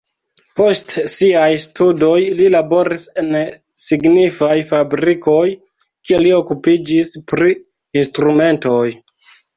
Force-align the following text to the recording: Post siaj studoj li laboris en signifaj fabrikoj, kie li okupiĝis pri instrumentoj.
Post 0.59 0.93
siaj 1.15 1.49
studoj 1.63 2.15
li 2.39 2.47
laboris 2.55 3.03
en 3.23 3.29
signifaj 3.83 4.55
fabrikoj, 4.71 5.45
kie 6.09 6.23
li 6.27 6.33
okupiĝis 6.41 7.15
pri 7.33 7.55
instrumentoj. 8.03 8.85